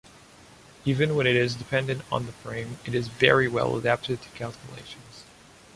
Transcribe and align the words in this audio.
Even 0.83 1.15
when 1.15 1.27
it 1.27 1.35
is 1.35 1.53
dependent 1.53 2.01
on 2.11 2.25
the 2.25 2.31
frame, 2.31 2.79
it 2.85 2.95
is 2.95 3.07
very 3.07 3.47
well 3.47 3.77
adapted 3.77 4.19
to 4.23 4.29
calculations. 4.29 5.25